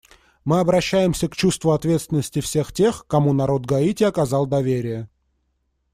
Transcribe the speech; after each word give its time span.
Мы 0.45 0.59
обращаемся 0.59 1.29
к 1.29 1.35
чувству 1.35 1.73
ответственности 1.73 2.41
всех 2.41 2.73
тех, 2.73 3.05
кому 3.05 3.33
народ 3.33 3.67
Гаити 3.67 4.03
оказал 4.03 4.47
доверие. 4.47 5.07